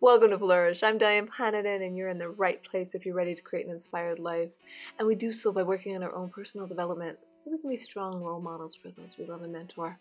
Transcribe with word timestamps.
Welcome 0.00 0.30
to 0.30 0.38
Flourish. 0.38 0.82
I'm 0.82 0.98
Diane 0.98 1.26
Planetin, 1.26 1.84
and 1.84 1.96
you're 1.96 2.10
in 2.10 2.18
the 2.18 2.28
right 2.28 2.62
place 2.62 2.94
if 2.94 3.06
you're 3.06 3.14
ready 3.14 3.34
to 3.34 3.40
create 3.40 3.64
an 3.64 3.72
inspired 3.72 4.18
life. 4.18 4.50
And 4.98 5.08
we 5.08 5.14
do 5.14 5.32
so 5.32 5.50
by 5.50 5.62
working 5.62 5.96
on 5.96 6.02
our 6.02 6.14
own 6.14 6.28
personal 6.28 6.66
development 6.66 7.18
so 7.34 7.50
we 7.50 7.58
can 7.58 7.70
be 7.70 7.76
strong 7.76 8.22
role 8.22 8.40
models 8.40 8.74
for 8.74 8.90
those 8.90 9.16
we 9.18 9.24
love 9.24 9.42
and 9.42 9.52
mentor. 9.52 9.98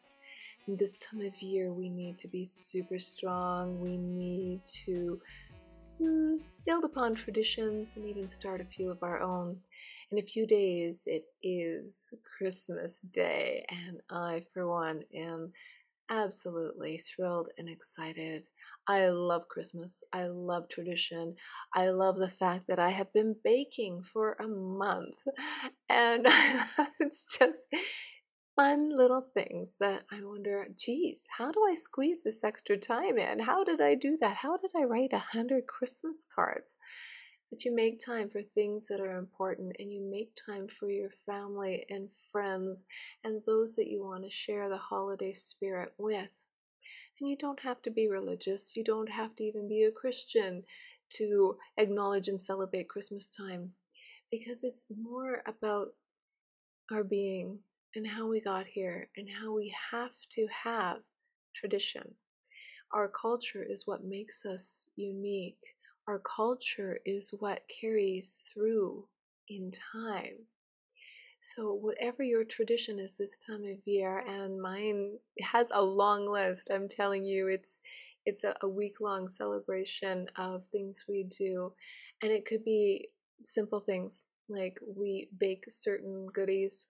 In 0.68 0.76
this 0.76 0.98
time 0.98 1.22
of 1.22 1.42
year, 1.42 1.72
we 1.72 1.88
need 1.88 2.18
to 2.18 2.28
be 2.28 2.44
super 2.44 3.00
strong. 3.00 3.80
We 3.80 3.96
need 3.96 4.66
to 4.86 5.22
mm, 6.02 6.40
build 6.66 6.84
upon 6.84 7.16
traditions 7.16 7.96
and 7.96 8.06
even 8.06 8.28
start 8.28 8.60
a 8.60 8.66
few 8.66 8.92
of 8.92 9.02
our 9.04 9.22
own. 9.22 9.58
In 10.12 10.18
a 10.18 10.22
few 10.22 10.46
days, 10.46 11.08
it 11.08 11.24
is 11.42 12.14
Christmas 12.38 13.02
Day, 13.14 13.66
and 13.70 14.02
I, 14.10 14.44
for 14.54 14.68
one, 14.68 15.04
am 15.14 15.54
absolutely 16.10 16.98
thrilled 16.98 17.50
and 17.58 17.70
excited. 17.70 18.48
I 18.88 19.10
love 19.10 19.48
Christmas. 19.48 20.04
I 20.14 20.28
love 20.28 20.70
tradition. 20.70 21.36
I 21.74 21.90
love 21.90 22.18
the 22.18 22.30
fact 22.30 22.68
that 22.68 22.80
I 22.80 22.90
have 22.90 23.12
been 23.14 23.36
baking 23.44 24.04
for 24.04 24.34
a 24.40 24.48
month. 24.48 25.20
And 25.90 26.28
it's 27.00 27.38
just 27.38 27.68
fun 28.56 28.90
little 28.90 29.26
things 29.34 29.76
that 29.80 30.04
I 30.12 30.20
wonder, 30.22 30.68
geez, 30.78 31.28
how 31.38 31.52
do 31.52 31.66
I 31.70 31.76
squeeze 31.76 32.24
this 32.24 32.44
extra 32.44 32.78
time 32.78 33.18
in? 33.18 33.40
How 33.40 33.64
did 33.64 33.80
I 33.80 33.96
do 33.96 34.18
that? 34.20 34.36
How 34.38 34.58
did 34.58 34.72
I 34.76 34.84
write 34.84 35.14
a 35.14 35.20
hundred 35.20 35.68
Christmas 35.68 36.26
cards? 36.36 36.78
But 37.50 37.64
you 37.64 37.74
make 37.74 38.04
time 38.04 38.30
for 38.30 38.42
things 38.42 38.88
that 38.88 39.00
are 39.00 39.18
important 39.18 39.78
and 39.80 39.92
you 39.92 40.02
make 40.02 40.32
time 40.36 40.68
for 40.68 40.90
your 40.90 41.10
family 41.26 41.86
and 41.90 42.10
friends 42.32 42.84
and 43.24 43.42
those 43.46 43.76
that 43.76 43.88
you 43.88 44.04
want 44.04 44.24
to 44.26 44.30
share 44.30 44.68
the 44.68 44.78
holiday 44.78 45.34
spirit 45.34 45.94
with. 45.98 46.46
And 47.20 47.30
you 47.30 47.38
don't 47.38 47.62
have 47.62 47.82
to 47.84 47.90
be 47.90 48.10
religious, 48.10 48.76
you 48.76 48.84
don't 48.84 49.10
have 49.10 49.36
to 49.38 49.44
even 49.44 49.68
be 49.68 49.84
a 49.84 49.92
Christian 49.92 50.64
to 51.12 51.58
acknowledge 51.78 52.28
and 52.28 52.40
celebrate 52.40 52.90
Christmas 52.90 53.28
time 53.28 53.72
because 54.30 54.64
it's 54.64 54.84
more 54.90 55.42
about 55.48 55.94
our 56.92 57.04
being 57.04 57.60
and 57.96 58.06
how 58.06 58.28
we 58.28 58.42
got 58.42 58.68
here 58.68 59.10
and 59.18 59.28
how 59.30 59.54
we 59.54 59.74
have 59.92 60.12
to 60.32 60.48
have 60.64 60.98
tradition. 61.56 62.14
Our 62.92 63.08
culture 63.08 63.64
is 63.64 63.88
what 63.88 64.04
makes 64.04 64.46
us 64.46 64.88
unique 64.96 65.76
our 66.08 66.20
culture 66.20 67.00
is 67.06 67.30
what 67.40 67.68
carries 67.68 68.50
through 68.52 69.06
in 69.50 69.72
time. 69.72 70.38
So, 71.40 71.74
whatever 71.74 72.24
your 72.24 72.44
tradition 72.44 73.00
is 73.00 73.16
this 73.16 73.38
time 73.38 73.64
of 73.64 73.78
year, 73.86 74.24
and 74.28 74.62
mine 74.62 75.18
has 75.42 75.70
a 75.74 75.82
long 75.82 76.28
list, 76.28 76.70
I'm 76.74 76.90
telling 76.90 77.24
you, 77.26 77.48
it's 77.48 77.80
it's 78.26 78.44
a, 78.44 78.56
a 78.62 78.68
week 78.68 79.00
long 79.00 79.28
celebration 79.28 80.28
of 80.38 80.68
things 80.68 81.06
we 81.08 81.24
do. 81.24 81.72
And 82.22 82.32
it 82.32 82.46
could 82.46 82.66
be 82.66 83.10
simple 83.44 83.80
things 83.80 84.24
like 84.50 84.78
we 84.86 85.30
bake 85.38 85.64
certain 85.70 86.28
goodies, 86.34 86.88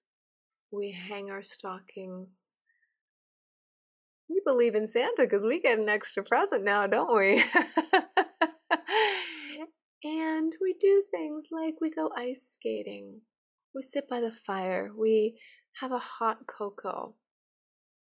we 0.71 0.91
hang 0.91 1.29
our 1.29 1.43
stockings. 1.43 2.55
We 4.29 4.41
believe 4.45 4.75
in 4.75 4.87
Santa 4.87 5.23
because 5.23 5.45
we 5.45 5.61
get 5.61 5.79
an 5.79 5.89
extra 5.89 6.23
present 6.23 6.63
now, 6.63 6.87
don't 6.87 7.15
we? 7.15 7.43
and 10.03 10.51
we 10.61 10.75
do 10.79 11.03
things 11.11 11.47
like 11.51 11.75
we 11.81 11.89
go 11.89 12.09
ice 12.15 12.55
skating, 12.57 13.21
we 13.75 13.81
sit 13.81 14.07
by 14.07 14.21
the 14.21 14.31
fire, 14.31 14.91
we 14.97 15.37
have 15.81 15.91
a 15.91 15.99
hot 15.99 16.39
cocoa. 16.47 17.13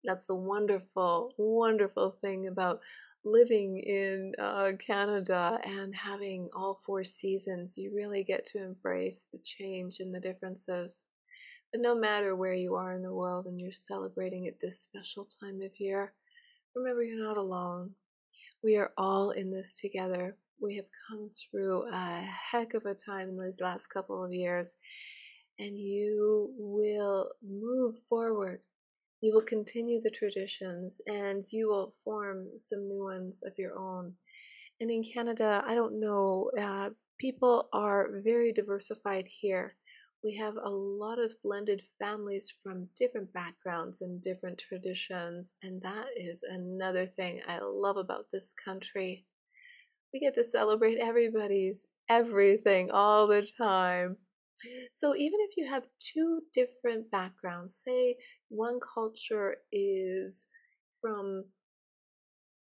That's 0.04 0.26
the 0.26 0.34
wonderful, 0.34 1.34
wonderful 1.38 2.16
thing 2.20 2.46
about 2.46 2.80
living 3.24 3.78
in 3.78 4.32
uh, 4.38 4.72
Canada 4.84 5.58
and 5.64 5.94
having 5.94 6.48
all 6.54 6.78
four 6.86 7.02
seasons. 7.02 7.76
You 7.76 7.92
really 7.94 8.22
get 8.22 8.46
to 8.46 8.62
embrace 8.62 9.26
the 9.32 9.38
change 9.44 9.96
and 10.00 10.14
the 10.14 10.20
differences. 10.20 11.04
But 11.72 11.82
no 11.82 11.94
matter 11.94 12.36
where 12.36 12.54
you 12.54 12.76
are 12.76 12.94
in 12.94 13.02
the 13.02 13.12
world 13.12 13.46
and 13.46 13.60
you're 13.60 13.72
celebrating 13.72 14.46
at 14.46 14.60
this 14.60 14.80
special 14.80 15.28
time 15.40 15.60
of 15.62 15.72
year, 15.78 16.14
remember 16.74 17.02
you're 17.02 17.26
not 17.26 17.36
alone. 17.36 17.90
We 18.62 18.76
are 18.76 18.92
all 18.96 19.30
in 19.30 19.50
this 19.50 19.74
together 19.74 20.36
we 20.60 20.76
have 20.76 20.86
come 21.08 21.28
through 21.28 21.84
a 21.92 22.26
heck 22.50 22.74
of 22.74 22.84
a 22.86 22.94
time 22.94 23.30
in 23.30 23.38
these 23.38 23.60
last 23.60 23.88
couple 23.88 24.24
of 24.24 24.32
years, 24.32 24.74
and 25.58 25.78
you 25.78 26.52
will 26.58 27.30
move 27.42 27.96
forward. 28.08 28.60
You 29.20 29.34
will 29.34 29.42
continue 29.42 30.00
the 30.00 30.10
traditions 30.10 31.00
and 31.08 31.44
you 31.50 31.68
will 31.68 31.92
form 32.04 32.46
some 32.56 32.88
new 32.88 33.02
ones 33.02 33.42
of 33.44 33.52
your 33.58 33.76
own. 33.76 34.14
And 34.80 34.90
in 34.90 35.02
Canada, 35.02 35.62
I 35.66 35.74
don't 35.74 35.98
know, 35.98 36.50
uh, 36.60 36.90
people 37.18 37.68
are 37.72 38.10
very 38.22 38.52
diversified 38.52 39.26
here. 39.26 39.74
We 40.22 40.36
have 40.36 40.54
a 40.56 40.70
lot 40.70 41.18
of 41.18 41.32
blended 41.42 41.82
families 41.98 42.52
from 42.62 42.88
different 42.98 43.32
backgrounds 43.32 44.02
and 44.02 44.22
different 44.22 44.58
traditions, 44.58 45.54
and 45.62 45.80
that 45.82 46.06
is 46.16 46.42
another 46.42 47.06
thing 47.06 47.40
I 47.48 47.60
love 47.60 47.96
about 47.96 48.26
this 48.32 48.52
country 48.64 49.24
we 50.12 50.20
get 50.20 50.34
to 50.34 50.44
celebrate 50.44 50.98
everybody's 50.98 51.86
everything 52.08 52.90
all 52.90 53.26
the 53.26 53.46
time. 53.58 54.16
So 54.92 55.14
even 55.14 55.38
if 55.48 55.56
you 55.56 55.68
have 55.70 55.84
two 56.00 56.40
different 56.52 57.10
backgrounds, 57.10 57.80
say 57.86 58.16
one 58.48 58.78
culture 58.94 59.56
is 59.72 60.46
from 61.00 61.44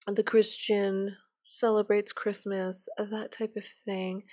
the 0.07 0.23
Christian, 0.23 1.15
celebrates 1.43 2.11
Christmas, 2.11 2.87
that 2.97 3.31
type 3.31 3.53
of 3.55 3.65
thing, 3.65 4.23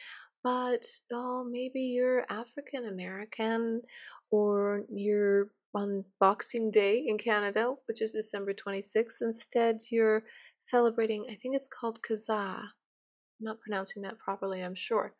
but 0.43 0.85
oh, 1.13 1.45
maybe 1.49 1.81
you're 1.81 2.25
African 2.31 2.87
American 2.89 3.83
or 4.31 4.83
you're 4.89 5.49
on 5.75 6.05
Boxing 6.21 6.71
Day 6.71 7.05
in 7.07 7.19
Canada, 7.19 7.75
which 7.87 8.01
is 8.01 8.13
December 8.13 8.55
26th. 8.55 9.21
Instead, 9.21 9.81
you're 9.91 10.23
celebrating, 10.61 11.27
I 11.31 11.35
think 11.35 11.55
it's 11.55 11.69
called 11.69 12.01
Kazaa 12.03 12.63
not 13.41 13.61
pronouncing 13.61 14.03
that 14.03 14.19
properly, 14.19 14.63
I'm 14.63 14.75
sure. 14.75 15.15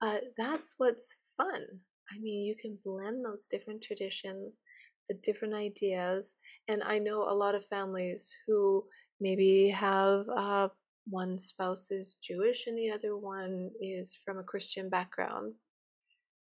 But 0.00 0.24
that's 0.36 0.74
what's 0.78 1.14
fun. 1.36 1.62
I 2.10 2.20
mean, 2.20 2.44
you 2.44 2.54
can 2.60 2.78
blend 2.84 3.24
those 3.24 3.46
different 3.46 3.82
traditions, 3.82 4.60
the 5.08 5.14
different 5.22 5.54
ideas. 5.54 6.36
And 6.68 6.82
I 6.82 6.98
know 6.98 7.22
a 7.22 7.34
lot 7.34 7.54
of 7.54 7.64
families 7.64 8.30
who 8.46 8.84
maybe 9.20 9.68
have 9.68 10.26
uh, 10.28 10.68
one 11.08 11.38
spouse 11.38 11.90
is 11.90 12.16
Jewish 12.22 12.66
and 12.66 12.76
the 12.76 12.90
other 12.90 13.16
one 13.16 13.70
is 13.80 14.18
from 14.24 14.38
a 14.38 14.44
Christian 14.44 14.88
background. 14.88 15.54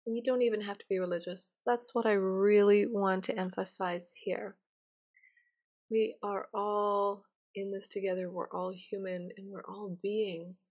And 0.07 0.17
you 0.17 0.23
don't 0.23 0.43
even 0.43 0.61
have 0.61 0.79
to 0.79 0.85
be 0.89 0.99
religious. 0.99 1.53
That's 1.67 1.91
what 1.93 2.07
I 2.07 2.13
really 2.13 2.87
want 2.87 3.25
to 3.25 3.39
emphasize 3.39 4.13
here. 4.17 4.57
We 5.91 6.17
are 6.23 6.49
all 6.55 7.25
in 7.55 7.73
this 7.73 7.89
together. 7.89 8.31
We're 8.31 8.51
all 8.51 8.73
human 8.73 9.31
and 9.37 9.51
we're 9.51 9.65
all 9.69 9.97
beings 10.03 10.69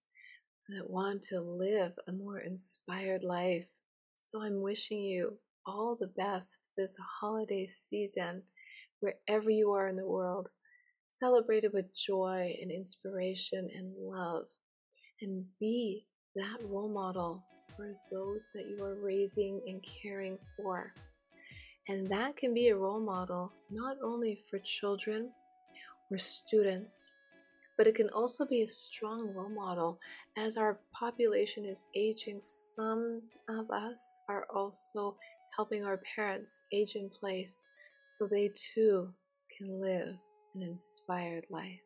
that 0.70 0.90
want 0.90 1.24
to 1.24 1.40
live 1.40 1.94
a 2.08 2.12
more 2.12 2.40
inspired 2.40 3.24
life. 3.24 3.70
So 4.16 4.42
I'm 4.42 4.62
wishing 4.62 5.00
you 5.00 5.38
all 5.66 5.98
the 6.00 6.12
best 6.18 6.72
this 6.78 6.98
holiday 7.20 7.68
season, 7.68 8.42
wherever 9.00 9.50
you 9.50 9.72
are 9.72 9.88
in 9.88 9.96
the 9.96 10.08
world. 10.08 10.50
Celebrate 11.10 11.64
it 11.64 11.74
with 11.74 11.96
joy 11.96 12.56
and 12.62 12.72
inspiration 12.72 13.70
and 13.76 13.94
love, 13.98 14.46
and 15.22 15.46
be 15.60 16.06
that 16.36 16.58
role 16.64 16.90
model 16.90 17.44
for 17.76 17.96
those 18.12 18.50
that 18.54 18.66
you 18.68 18.84
are 18.84 18.96
raising 19.02 19.62
and 19.68 19.86
caring 20.02 20.38
for. 20.58 20.94
And 21.88 22.10
that 22.10 22.36
can 22.36 22.54
be 22.54 22.70
a 22.70 22.76
role 22.76 23.00
model 23.00 23.52
not 23.70 23.98
only 24.04 24.40
for 24.50 24.60
children 24.60 25.30
or 26.10 26.18
students, 26.18 27.10
but 27.78 27.88
it 27.88 27.96
can 27.96 28.10
also 28.10 28.46
be 28.46 28.62
a 28.62 28.68
strong 28.68 29.34
role 29.34 29.50
model 29.50 30.00
as 30.38 30.58
our 30.58 30.80
population 30.94 31.66
is 31.66 31.88
aging. 31.96 32.40
Some 32.42 33.22
of 33.50 33.70
us 33.72 34.20
are 34.30 34.48
also 34.54 35.18
helping 35.56 35.84
our 35.84 36.00
parents 36.16 36.64
age 36.72 36.96
in 36.96 37.10
place 37.10 37.66
so 38.10 38.28
they 38.28 38.52
too 38.56 39.10
can 39.58 39.82
live 39.82 40.16
an 40.56 40.62
inspired 40.62 41.46
life. 41.50 41.80